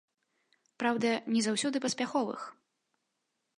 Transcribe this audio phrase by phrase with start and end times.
[0.83, 2.49] Праўда, не заўсёды паспяховых.